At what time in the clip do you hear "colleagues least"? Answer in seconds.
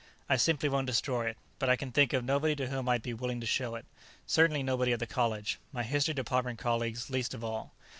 6.57-7.35